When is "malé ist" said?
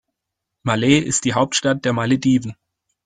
0.63-1.25